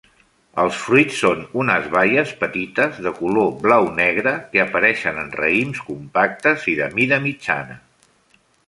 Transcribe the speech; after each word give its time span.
Els 0.61 0.77
fruits 0.85 1.17
són 1.23 1.43
unes 1.63 1.85
baies 1.95 2.31
petites 2.39 2.97
de 3.09 3.13
color 3.19 3.53
blau-negre, 3.67 4.35
que 4.55 4.65
apareixen 4.65 5.23
en 5.27 5.31
raïms 5.43 5.87
compactes 5.93 6.69
i 6.75 6.79
de 6.83 6.91
mida 6.99 7.23
mitjana. 7.31 7.81